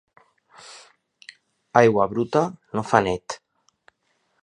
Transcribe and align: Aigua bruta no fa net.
Aigua 1.83 2.09
bruta 2.15 2.43
no 2.79 2.89
fa 2.93 3.07
net. 3.11 3.41